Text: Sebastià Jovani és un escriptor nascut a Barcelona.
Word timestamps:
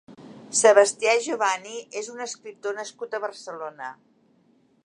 Sebastià 0.59 1.13
Jovani 1.25 1.75
és 2.03 2.09
un 2.15 2.25
escriptor 2.27 2.77
nascut 2.81 3.17
a 3.19 3.23
Barcelona. 3.29 3.95